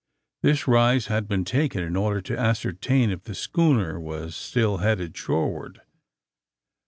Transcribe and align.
This 0.41 0.67
rise 0.67 1.05
had 1.13 1.27
been 1.27 1.45
taken 1.45 1.83
in 1.83 1.95
order 1.95 2.21
to 2.21 2.33
ascer 2.35 2.71
tain 2.81 3.11
if 3.11 3.21
the 3.25 3.35
schooner 3.35 3.99
was 3.99 4.35
still 4.35 4.77
headed 4.77 5.15
shoreward. 5.15 5.81